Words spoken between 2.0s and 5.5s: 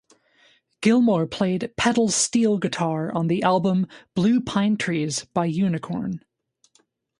steel guitar on the album "Blue Pine Trees" by